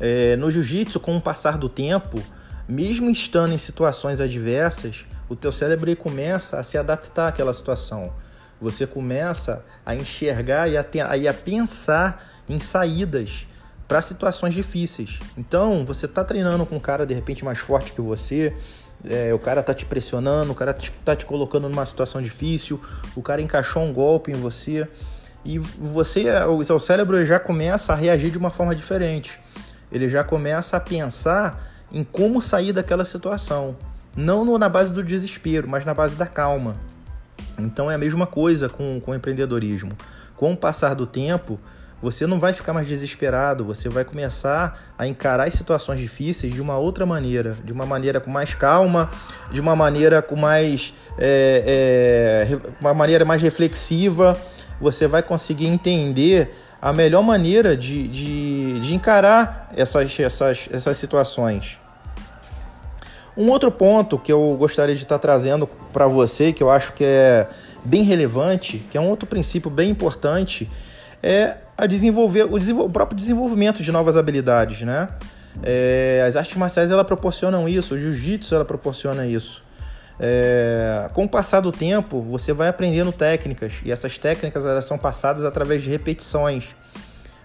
É, 0.00 0.36
no 0.36 0.50
jiu-jitsu, 0.50 1.00
com 1.00 1.16
o 1.16 1.20
passar 1.20 1.58
do 1.58 1.68
tempo, 1.68 2.22
mesmo 2.68 3.10
estando 3.10 3.52
em 3.52 3.58
situações 3.58 4.20
adversas, 4.20 5.04
o 5.28 5.34
teu 5.34 5.50
cérebro 5.50 5.94
começa 5.96 6.58
a 6.58 6.62
se 6.62 6.78
adaptar 6.78 7.28
àquela 7.28 7.52
situação. 7.52 8.12
Você 8.60 8.86
começa 8.86 9.64
a 9.84 9.94
enxergar 9.94 10.68
e 10.68 10.76
a, 10.76 10.80
a 10.80 11.34
pensar 11.34 12.26
em 12.48 12.58
saídas 12.58 13.46
para 13.86 14.00
situações 14.00 14.54
difíceis. 14.54 15.18
Então, 15.36 15.84
você 15.84 16.06
está 16.06 16.24
treinando 16.24 16.64
com 16.64 16.76
um 16.76 16.80
cara 16.80 17.04
de 17.04 17.14
repente 17.14 17.44
mais 17.44 17.58
forte 17.58 17.92
que 17.92 18.00
você, 18.00 18.56
é, 19.04 19.32
o 19.34 19.38
cara 19.38 19.62
tá 19.62 19.74
te 19.74 19.84
pressionando, 19.84 20.52
o 20.52 20.54
cara 20.54 20.74
tá 21.04 21.14
te, 21.14 21.26
colocando 21.26 21.68
numa 21.68 21.84
situação 21.84 22.22
difícil, 22.22 22.80
o 23.14 23.22
cara 23.22 23.42
encaixou 23.42 23.82
um 23.82 23.92
golpe 23.92 24.32
em 24.32 24.36
você 24.36 24.88
e 25.44 25.58
você, 25.58 26.30
o 26.46 26.64
seu 26.64 26.78
cérebro 26.78 27.24
já 27.26 27.38
começa 27.38 27.92
a 27.92 27.96
reagir 27.96 28.30
de 28.30 28.38
uma 28.38 28.50
forma 28.50 28.74
diferente. 28.74 29.38
Ele 29.92 30.08
já 30.08 30.24
começa 30.24 30.76
a 30.76 30.80
pensar 30.80 31.70
em 31.92 32.02
como 32.02 32.40
sair 32.40 32.72
daquela 32.72 33.04
situação, 33.04 33.76
não 34.16 34.58
na 34.58 34.68
base 34.68 34.92
do 34.92 35.04
desespero, 35.04 35.68
mas 35.68 35.84
na 35.84 35.92
base 35.92 36.16
da 36.16 36.26
calma. 36.26 36.76
Então 37.58 37.90
é 37.90 37.94
a 37.94 37.98
mesma 37.98 38.26
coisa 38.26 38.68
com, 38.68 39.00
com 39.00 39.10
o 39.10 39.14
empreendedorismo. 39.14 39.92
Com 40.36 40.52
o 40.52 40.56
passar 40.56 40.94
do 40.94 41.06
tempo, 41.06 41.58
você 42.02 42.26
não 42.26 42.38
vai 42.38 42.52
ficar 42.52 42.72
mais 42.72 42.86
desesperado, 42.86 43.64
você 43.64 43.88
vai 43.88 44.04
começar 44.04 44.78
a 44.98 45.06
encarar 45.06 45.48
as 45.48 45.54
situações 45.54 46.00
difíceis 46.00 46.52
de 46.52 46.60
uma 46.60 46.76
outra 46.76 47.06
maneira, 47.06 47.56
de 47.64 47.72
uma 47.72 47.86
maneira 47.86 48.20
com 48.20 48.30
mais 48.30 48.52
calma, 48.52 49.10
de 49.50 49.60
uma 49.60 49.74
maneira 49.74 50.20
com 50.20 50.36
mais. 50.36 50.92
É, 51.16 52.46
é, 52.46 52.58
uma 52.80 52.92
maneira 52.92 53.24
mais 53.24 53.40
reflexiva. 53.40 54.36
Você 54.80 55.06
vai 55.06 55.22
conseguir 55.22 55.66
entender 55.66 56.54
a 56.82 56.92
melhor 56.92 57.22
maneira 57.22 57.74
de, 57.74 58.06
de, 58.08 58.80
de 58.80 58.94
encarar 58.94 59.72
essas, 59.74 60.20
essas, 60.20 60.68
essas 60.70 60.98
situações. 60.98 61.80
Um 63.36 63.50
outro 63.50 63.70
ponto 63.70 64.18
que 64.18 64.32
eu 64.32 64.56
gostaria 64.58 64.94
de 64.94 65.02
estar 65.02 65.18
trazendo 65.18 65.66
para 65.92 66.06
você, 66.06 66.52
que 66.52 66.62
eu 66.62 66.70
acho 66.70 66.92
que 66.92 67.04
é 67.04 67.48
bem 67.84 68.04
relevante, 68.04 68.78
que 68.90 68.96
é 68.96 69.00
um 69.00 69.08
outro 69.08 69.26
princípio 69.26 69.70
bem 69.70 69.90
importante, 69.90 70.70
é 71.22 71.56
a 71.76 71.86
desenvolver 71.86 72.44
o, 72.44 72.84
o 72.84 72.90
próprio 72.90 73.16
desenvolvimento 73.16 73.82
de 73.82 73.90
novas 73.90 74.16
habilidades, 74.16 74.82
né? 74.82 75.08
É, 75.62 76.24
as 76.26 76.36
artes 76.36 76.56
marciais 76.56 76.90
ela 76.90 77.04
proporcionam 77.04 77.68
isso, 77.68 77.94
o 77.94 77.98
jiu-jitsu 77.98 78.54
ela 78.54 78.64
proporciona 78.64 79.26
isso. 79.26 79.64
É, 80.18 81.08
com 81.12 81.24
o 81.24 81.28
passar 81.28 81.60
do 81.60 81.72
tempo, 81.72 82.22
você 82.22 82.52
vai 82.52 82.68
aprendendo 82.68 83.10
técnicas 83.12 83.80
e 83.84 83.90
essas 83.90 84.16
técnicas 84.16 84.64
elas 84.64 84.84
são 84.84 84.96
passadas 84.96 85.44
através 85.44 85.82
de 85.82 85.90
repetições. 85.90 86.68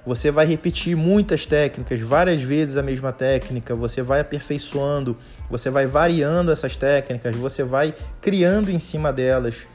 Você 0.09 0.31
vai 0.31 0.47
repetir 0.47 0.97
muitas 0.97 1.45
técnicas, 1.45 1.99
várias 1.99 2.41
vezes 2.41 2.77
a 2.77 2.81
mesma 2.81 3.13
técnica, 3.13 3.75
você 3.75 4.01
vai 4.01 4.21
aperfeiçoando, 4.21 5.15
você 5.47 5.69
vai 5.69 5.85
variando 5.85 6.51
essas 6.51 6.75
técnicas, 6.75 7.35
você 7.35 7.63
vai 7.63 7.93
criando 8.19 8.71
em 8.71 8.79
cima 8.79 9.13
delas. 9.13 9.67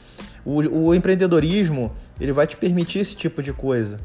O, 0.43 0.87
o 0.87 0.93
empreendedorismo 0.93 1.89
ele 2.19 2.33
vai 2.33 2.45
te 2.45 2.57
permitir 2.57 2.99
esse 2.99 3.15
tipo 3.15 3.41
de 3.41 3.53
coisa. 3.53 3.97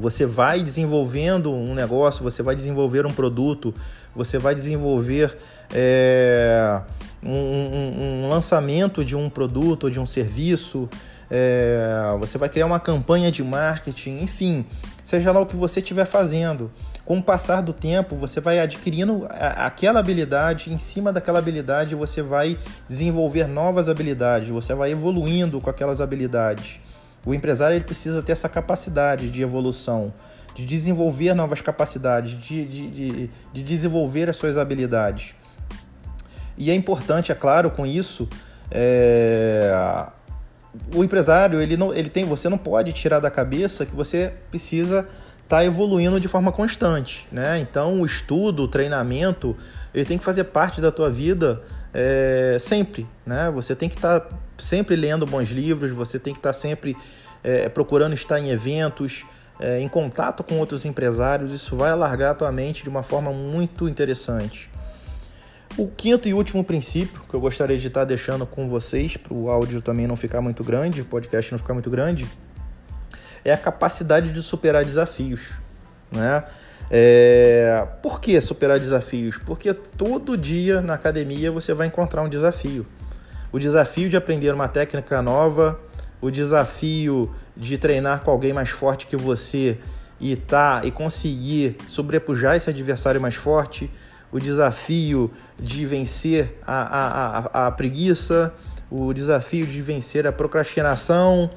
Você 0.00 0.24
vai 0.24 0.62
desenvolvendo 0.62 1.52
um 1.52 1.74
negócio, 1.74 2.22
você 2.22 2.40
vai 2.40 2.54
desenvolver 2.54 3.04
um 3.04 3.12
produto, 3.12 3.74
você 4.14 4.38
vai 4.38 4.54
desenvolver 4.54 5.36
é, 5.74 6.82
um, 7.20 7.32
um, 7.32 8.24
um, 8.26 8.28
lançamento 8.30 9.04
de 9.04 9.16
um 9.16 9.28
produto 9.28 9.84
ou 9.84 9.90
de 9.90 9.98
um 9.98 10.06
serviço, 10.06 10.88
é, 11.34 12.14
você 12.20 12.36
vai 12.36 12.50
criar 12.50 12.66
uma 12.66 12.78
campanha 12.78 13.32
de 13.32 13.42
marketing, 13.42 14.20
enfim, 14.20 14.66
seja 15.02 15.32
lá 15.32 15.40
o 15.40 15.46
que 15.46 15.56
você 15.56 15.80
estiver 15.80 16.04
fazendo. 16.04 16.70
Com 17.06 17.16
o 17.16 17.22
passar 17.22 17.62
do 17.62 17.72
tempo, 17.72 18.14
você 18.16 18.38
vai 18.38 18.60
adquirindo 18.60 19.26
aquela 19.30 19.98
habilidade, 19.98 20.70
em 20.70 20.78
cima 20.78 21.10
daquela 21.10 21.38
habilidade, 21.38 21.94
você 21.94 22.20
vai 22.20 22.58
desenvolver 22.86 23.46
novas 23.46 23.88
habilidades, 23.88 24.50
você 24.50 24.74
vai 24.74 24.90
evoluindo 24.90 25.58
com 25.58 25.70
aquelas 25.70 26.02
habilidades. 26.02 26.80
O 27.24 27.32
empresário 27.32 27.76
ele 27.76 27.84
precisa 27.84 28.22
ter 28.22 28.32
essa 28.32 28.48
capacidade 28.48 29.30
de 29.30 29.40
evolução, 29.40 30.12
de 30.54 30.66
desenvolver 30.66 31.32
novas 31.32 31.62
capacidades, 31.62 32.38
de, 32.38 32.66
de, 32.66 32.90
de, 32.90 33.30
de 33.54 33.62
desenvolver 33.62 34.28
as 34.28 34.36
suas 34.36 34.58
habilidades. 34.58 35.34
E 36.58 36.70
é 36.70 36.74
importante, 36.74 37.32
é 37.32 37.34
claro, 37.34 37.70
com 37.70 37.86
isso, 37.86 38.28
é... 38.70 39.72
o 40.94 41.04
empresário 41.04 41.60
ele 41.60 41.76
não, 41.76 41.92
ele 41.92 42.08
tem, 42.08 42.24
você 42.24 42.48
não 42.48 42.58
pode 42.58 42.92
tirar 42.92 43.20
da 43.20 43.30
cabeça 43.30 43.84
que 43.84 43.94
você 43.94 44.32
precisa 44.50 45.00
estar 45.42 45.58
tá 45.58 45.64
evoluindo 45.64 46.18
de 46.18 46.28
forma 46.28 46.50
constante, 46.50 47.26
né? 47.30 47.58
Então 47.58 48.00
o 48.00 48.06
estudo, 48.06 48.62
o 48.62 48.68
treinamento, 48.68 49.56
ele 49.94 50.04
tem 50.04 50.16
que 50.16 50.24
fazer 50.24 50.44
parte 50.44 50.80
da 50.80 50.90
tua 50.90 51.10
vida 51.10 51.62
é, 51.92 52.56
sempre, 52.58 53.06
né? 53.26 53.50
Você 53.50 53.76
tem 53.76 53.88
que 53.88 53.96
estar 53.96 54.20
tá 54.20 54.36
sempre 54.56 54.96
lendo 54.96 55.26
bons 55.26 55.50
livros, 55.50 55.92
você 55.92 56.18
tem 56.18 56.32
que 56.32 56.38
estar 56.38 56.50
tá 56.50 56.54
sempre 56.54 56.96
é, 57.44 57.68
procurando 57.68 58.14
estar 58.14 58.38
em 58.40 58.50
eventos, 58.50 59.26
é, 59.60 59.78
em 59.80 59.88
contato 59.88 60.42
com 60.42 60.58
outros 60.58 60.86
empresários. 60.86 61.52
Isso 61.52 61.76
vai 61.76 61.90
alargar 61.90 62.30
a 62.30 62.34
tua 62.34 62.50
mente 62.50 62.82
de 62.82 62.88
uma 62.88 63.02
forma 63.02 63.30
muito 63.30 63.86
interessante. 63.86 64.71
O 65.76 65.88
quinto 65.88 66.28
e 66.28 66.34
último 66.34 66.62
princípio 66.62 67.22
que 67.28 67.34
eu 67.34 67.40
gostaria 67.40 67.78
de 67.78 67.88
estar 67.88 68.04
deixando 68.04 68.44
com 68.44 68.68
vocês, 68.68 69.16
para 69.16 69.32
o 69.32 69.48
áudio 69.48 69.80
também 69.80 70.06
não 70.06 70.16
ficar 70.16 70.42
muito 70.42 70.62
grande, 70.62 71.00
o 71.00 71.04
podcast 71.04 71.50
não 71.50 71.58
ficar 71.58 71.72
muito 71.72 71.88
grande, 71.88 72.26
é 73.44 73.52
a 73.52 73.56
capacidade 73.56 74.30
de 74.30 74.42
superar 74.42 74.84
desafios. 74.84 75.52
Né? 76.10 76.44
É... 76.90 77.86
Por 78.02 78.20
que 78.20 78.38
superar 78.40 78.78
desafios? 78.78 79.38
Porque 79.38 79.72
todo 79.72 80.36
dia 80.36 80.82
na 80.82 80.94
academia 80.94 81.50
você 81.50 81.72
vai 81.72 81.86
encontrar 81.86 82.22
um 82.22 82.28
desafio. 82.28 82.86
O 83.50 83.58
desafio 83.58 84.10
de 84.10 84.16
aprender 84.16 84.52
uma 84.52 84.68
técnica 84.68 85.22
nova, 85.22 85.80
o 86.20 86.30
desafio 86.30 87.34
de 87.56 87.78
treinar 87.78 88.20
com 88.20 88.30
alguém 88.30 88.52
mais 88.52 88.68
forte 88.68 89.06
que 89.06 89.16
você 89.16 89.78
e 90.20 90.36
tá 90.36 90.82
e 90.84 90.90
conseguir 90.90 91.76
sobrepujar 91.86 92.56
esse 92.56 92.70
adversário 92.70 93.20
mais 93.20 93.34
forte, 93.34 93.90
o 94.32 94.40
desafio 94.40 95.30
de 95.60 95.84
vencer 95.84 96.58
a, 96.66 96.82
a, 96.82 97.38
a, 97.38 97.66
a 97.66 97.70
preguiça, 97.70 98.52
o 98.90 99.12
desafio 99.12 99.66
de 99.66 99.80
vencer 99.82 100.26
a 100.26 100.32
procrastinação, 100.32 101.50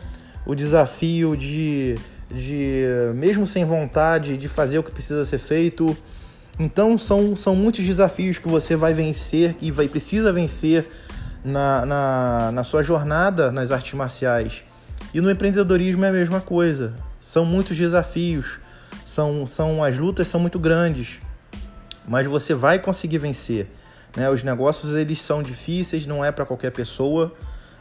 o 0.45 0.53
desafio 0.53 1.35
de, 1.35 1.95
de, 2.29 2.85
mesmo 3.15 3.47
sem 3.47 3.63
vontade, 3.63 4.37
de 4.37 4.47
fazer 4.47 4.77
o 4.77 4.83
que 4.83 4.91
precisa 4.91 5.23
ser 5.23 5.39
feito. 5.39 5.95
Então 6.59 6.97
são, 6.97 7.35
são 7.35 7.55
muitos 7.55 7.83
desafios 7.85 8.37
que 8.37 8.47
você 8.47 8.75
vai 8.75 8.93
vencer 8.93 9.55
e 9.61 9.71
vai 9.71 9.87
precisa 9.87 10.31
vencer 10.31 10.87
na, 11.43 11.85
na, 11.85 12.51
na 12.51 12.63
sua 12.63 12.83
jornada 12.83 13.51
nas 13.51 13.71
artes 13.71 13.93
marciais. 13.93 14.63
E 15.13 15.21
no 15.21 15.31
empreendedorismo 15.31 16.03
é 16.03 16.09
a 16.09 16.13
mesma 16.13 16.41
coisa. 16.41 16.93
São 17.19 17.45
muitos 17.45 17.77
desafios, 17.77 18.59
são, 19.05 19.47
são 19.47 19.83
as 19.83 19.97
lutas 19.97 20.27
são 20.27 20.39
muito 20.39 20.59
grandes, 20.59 21.19
mas 22.07 22.27
você 22.27 22.53
vai 22.53 22.79
conseguir 22.79 23.17
vencer. 23.17 23.67
Né? 24.15 24.29
Os 24.29 24.43
negócios 24.43 24.95
eles 24.95 25.19
são 25.19 25.43
difíceis, 25.43 26.05
não 26.05 26.23
é 26.23 26.31
para 26.31 26.45
qualquer 26.45 26.71
pessoa. 26.71 27.33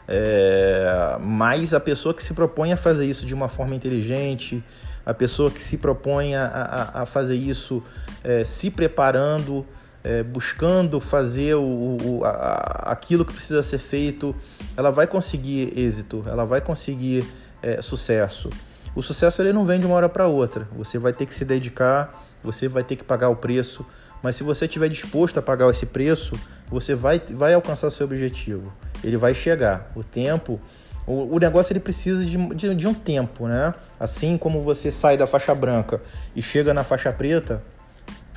É, 0.07 1.17
mas 1.19 1.73
a 1.73 1.79
pessoa 1.79 2.13
que 2.13 2.21
se 2.21 2.33
propõe 2.33 2.71
a 2.71 2.77
fazer 2.77 3.05
isso 3.05 3.25
de 3.25 3.33
uma 3.33 3.49
forma 3.49 3.73
inteligente, 3.73 4.63
a 5.05 5.13
pessoa 5.13 5.49
que 5.49 5.61
se 5.61 5.77
propõe 5.77 6.35
a, 6.35 6.45
a, 6.45 7.01
a 7.01 7.05
fazer 7.05 7.35
isso 7.35 7.83
é, 8.23 8.45
se 8.45 8.69
preparando, 8.69 9.65
é, 10.03 10.21
buscando 10.21 11.01
fazer 11.01 11.55
o, 11.55 11.97
o 12.01 12.21
a, 12.23 12.91
aquilo 12.91 13.25
que 13.25 13.33
precisa 13.33 13.63
ser 13.63 13.79
feito, 13.79 14.35
ela 14.77 14.91
vai 14.91 15.07
conseguir 15.07 15.73
êxito, 15.75 16.23
ela 16.27 16.45
vai 16.45 16.61
conseguir 16.61 17.25
é, 17.61 17.81
sucesso. 17.81 18.49
O 18.95 19.01
sucesso 19.01 19.41
ele 19.41 19.51
não 19.51 19.65
vem 19.65 19.79
de 19.79 19.85
uma 19.85 19.95
hora 19.95 20.07
para 20.07 20.27
outra. 20.27 20.67
Você 20.77 20.97
vai 20.97 21.11
ter 21.11 21.25
que 21.25 21.33
se 21.33 21.43
dedicar, 21.43 22.23
você 22.41 22.67
vai 22.67 22.83
ter 22.83 22.95
que 22.95 23.03
pagar 23.03 23.29
o 23.29 23.35
preço, 23.35 23.85
mas 24.21 24.35
se 24.35 24.43
você 24.43 24.65
estiver 24.65 24.89
disposto 24.89 25.37
a 25.37 25.41
pagar 25.41 25.69
esse 25.69 25.85
preço, 25.85 26.39
você 26.67 26.95
vai, 26.95 27.19
vai 27.19 27.53
alcançar 27.53 27.89
seu 27.89 28.05
objetivo 28.05 28.73
ele 29.05 29.17
vai 29.17 29.33
chegar. 29.33 29.91
O 29.95 30.03
tempo, 30.03 30.59
o, 31.05 31.37
negócio 31.39 31.71
ele 31.73 31.79
precisa 31.79 32.25
de, 32.25 32.37
de, 32.55 32.75
de, 32.75 32.87
um 32.87 32.93
tempo, 32.93 33.47
né? 33.47 33.73
Assim 33.99 34.37
como 34.37 34.61
você 34.61 34.89
sai 34.89 35.17
da 35.17 35.27
faixa 35.27 35.53
branca 35.53 36.01
e 36.35 36.41
chega 36.41 36.73
na 36.73 36.83
faixa 36.83 37.11
preta, 37.11 37.61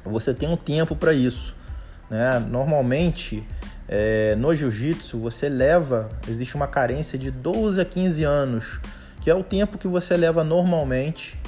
você 0.04 0.34
tem 0.34 0.48
um 0.48 0.56
tempo 0.56 0.94
para 0.94 1.12
isso, 1.12 1.56
né? 2.10 2.38
Normalmente, 2.38 3.46
é, 3.88 4.34
no 4.36 4.54
jiu-jitsu, 4.54 5.18
você 5.18 5.48
leva, 5.48 6.08
existe 6.28 6.54
uma 6.54 6.66
carência 6.66 7.18
de 7.18 7.30
12 7.30 7.80
a 7.80 7.84
15 7.84 8.24
anos, 8.24 8.80
que 9.20 9.30
é 9.30 9.34
o 9.34 9.42
tempo 9.42 9.78
que 9.78 9.88
você 9.88 10.16
leva 10.16 10.44
normalmente 10.44 11.38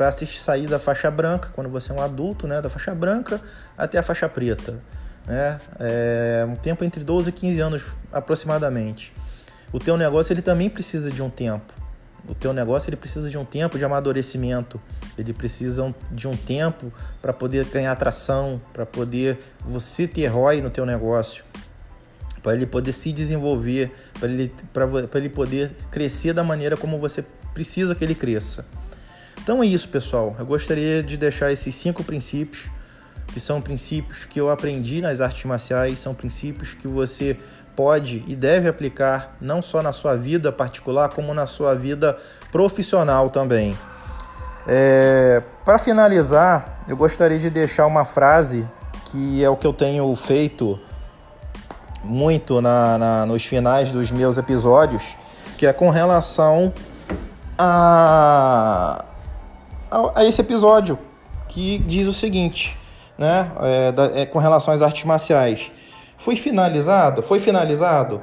para 0.00 0.10
sair 0.12 0.66
da 0.66 0.78
faixa 0.78 1.10
branca, 1.10 1.50
quando 1.54 1.68
você 1.68 1.92
é 1.92 1.94
um 1.94 2.00
adulto, 2.00 2.46
né? 2.46 2.62
Da 2.62 2.70
faixa 2.70 2.94
branca 2.94 3.38
até 3.76 3.98
a 3.98 4.02
faixa 4.02 4.26
preta 4.30 4.80
né? 5.26 5.60
É 5.78 6.46
um 6.48 6.56
tempo 6.56 6.82
entre 6.84 7.04
12 7.04 7.28
e 7.28 7.32
15 7.34 7.60
anos 7.60 7.86
aproximadamente. 8.10 9.12
O 9.70 9.78
teu 9.78 9.98
negócio 9.98 10.32
ele 10.32 10.40
também 10.40 10.70
precisa 10.70 11.10
de 11.10 11.22
um 11.22 11.28
tempo. 11.28 11.74
O 12.26 12.34
teu 12.34 12.54
negócio 12.54 12.88
ele 12.88 12.96
precisa 12.96 13.28
de 13.28 13.36
um 13.36 13.44
tempo 13.44 13.76
de 13.76 13.84
amadurecimento. 13.84 14.80
Ele 15.18 15.34
precisa 15.34 15.94
de 16.10 16.26
um 16.26 16.34
tempo 16.34 16.90
para 17.20 17.34
poder 17.34 17.66
ganhar 17.66 17.92
atração, 17.92 18.58
para 18.72 18.86
poder 18.86 19.38
você 19.60 20.08
ter 20.08 20.28
ROI 20.28 20.62
no 20.62 20.70
teu 20.70 20.86
negócio, 20.86 21.44
para 22.42 22.54
ele 22.54 22.64
poder 22.64 22.92
se 22.92 23.12
desenvolver, 23.12 23.92
para 24.18 24.30
ele, 24.30 24.50
ele 25.14 25.28
poder 25.28 25.76
crescer 25.90 26.32
da 26.32 26.42
maneira 26.42 26.74
como 26.74 26.98
você 26.98 27.22
precisa 27.52 27.94
que 27.94 28.02
ele 28.02 28.14
cresça. 28.14 28.64
Então 29.50 29.64
é 29.64 29.66
isso, 29.66 29.88
pessoal. 29.88 30.36
Eu 30.38 30.46
gostaria 30.46 31.02
de 31.02 31.16
deixar 31.16 31.50
esses 31.50 31.74
cinco 31.74 32.04
princípios 32.04 32.70
que 33.26 33.40
são 33.40 33.60
princípios 33.60 34.24
que 34.24 34.40
eu 34.40 34.48
aprendi 34.48 35.02
nas 35.02 35.20
artes 35.20 35.44
marciais, 35.44 35.98
são 35.98 36.14
princípios 36.14 36.72
que 36.72 36.86
você 36.86 37.36
pode 37.74 38.22
e 38.28 38.36
deve 38.36 38.68
aplicar 38.68 39.36
não 39.40 39.60
só 39.60 39.82
na 39.82 39.92
sua 39.92 40.16
vida 40.16 40.52
particular, 40.52 41.08
como 41.08 41.34
na 41.34 41.46
sua 41.46 41.74
vida 41.74 42.16
profissional 42.52 43.28
também. 43.28 43.76
É, 44.68 45.42
Para 45.64 45.80
finalizar, 45.80 46.84
eu 46.86 46.96
gostaria 46.96 47.40
de 47.40 47.50
deixar 47.50 47.86
uma 47.86 48.04
frase 48.04 48.64
que 49.06 49.42
é 49.42 49.50
o 49.50 49.56
que 49.56 49.66
eu 49.66 49.72
tenho 49.72 50.14
feito 50.14 50.78
muito 52.04 52.60
na, 52.60 52.96
na, 52.96 53.26
nos 53.26 53.44
finais 53.44 53.90
dos 53.90 54.12
meus 54.12 54.38
episódios, 54.38 55.16
que 55.58 55.66
é 55.66 55.72
com 55.72 55.90
relação 55.90 56.72
a, 57.58 59.06
a, 59.90 60.20
a 60.20 60.24
esse 60.24 60.40
episódio, 60.40 60.98
que 61.48 61.78
diz 61.78 62.06
o 62.06 62.12
seguinte: 62.12 62.76
né, 63.18 63.50
é, 63.60 63.92
da, 63.92 64.04
é, 64.18 64.24
com 64.26 64.38
relação 64.38 64.72
às 64.72 64.80
artes 64.80 65.04
marciais. 65.04 65.70
Foi 66.16 66.36
finalizado? 66.36 67.22
Foi 67.22 67.38
finalizado? 67.38 68.22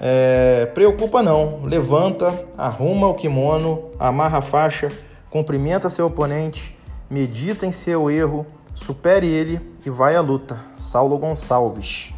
É, 0.00 0.70
preocupa 0.74 1.22
não. 1.22 1.62
Levanta, 1.64 2.32
arruma 2.56 3.08
o 3.08 3.14
kimono, 3.14 3.90
amarra 3.98 4.38
a 4.38 4.42
faixa, 4.42 4.88
cumprimenta 5.28 5.90
seu 5.90 6.06
oponente, 6.06 6.76
medita 7.10 7.66
em 7.66 7.72
seu 7.72 8.10
erro, 8.10 8.46
supere 8.74 9.26
ele 9.26 9.60
e 9.84 9.90
vai 9.90 10.14
à 10.14 10.20
luta. 10.20 10.56
Saulo 10.76 11.18
Gonçalves. 11.18 12.12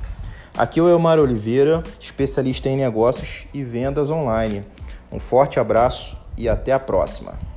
Aqui 0.57 0.81
é 0.81 0.83
o 0.83 0.88
Elmar 0.88 1.18
Oliveira, 1.18 1.83
especialista 1.98 2.68
em 2.68 2.76
negócios 2.76 3.46
e 3.55 3.64
vendas 3.64 4.11
online. 4.11 4.64
Um 5.11 5.18
forte 5.18 5.59
abraço 5.59 6.18
e 6.37 6.48
até 6.48 6.72
a 6.72 6.79
próxima. 6.79 7.50